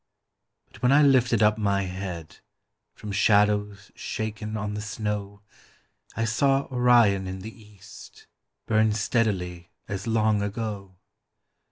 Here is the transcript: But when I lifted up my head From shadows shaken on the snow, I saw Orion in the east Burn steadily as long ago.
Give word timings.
But 0.71 0.81
when 0.81 0.91
I 0.91 1.03
lifted 1.03 1.43
up 1.43 1.59
my 1.59 1.83
head 1.83 2.39
From 2.95 3.11
shadows 3.11 3.91
shaken 3.93 4.57
on 4.57 4.73
the 4.73 4.81
snow, 4.81 5.43
I 6.15 6.25
saw 6.25 6.67
Orion 6.71 7.27
in 7.27 7.41
the 7.41 7.55
east 7.55 8.25
Burn 8.65 8.93
steadily 8.93 9.69
as 9.87 10.07
long 10.07 10.41
ago. 10.41 10.95